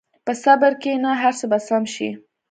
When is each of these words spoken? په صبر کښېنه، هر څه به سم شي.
په 0.25 0.33
صبر 0.43 0.71
کښېنه، 0.81 1.11
هر 1.21 1.33
څه 1.39 1.45
به 1.51 1.59
سم 1.67 1.83
شي. 1.93 2.09